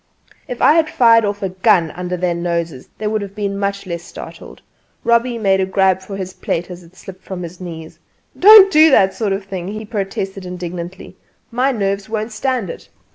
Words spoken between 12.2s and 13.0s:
stand it!"